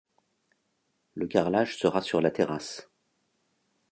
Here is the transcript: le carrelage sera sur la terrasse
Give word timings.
le 1.13 1.27
carrelage 1.27 1.77
sera 1.77 2.01
sur 2.01 2.21
la 2.21 2.31
terrasse 2.31 2.89